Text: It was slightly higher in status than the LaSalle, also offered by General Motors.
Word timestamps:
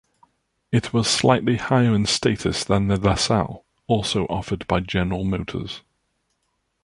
It 0.71 0.93
was 0.93 1.07
slightly 1.07 1.57
higher 1.57 1.93
in 1.93 2.07
status 2.07 2.63
than 2.63 2.87
the 2.87 2.99
LaSalle, 2.99 3.63
also 3.85 4.25
offered 4.31 4.65
by 4.67 4.79
General 4.79 5.23
Motors. 5.23 5.81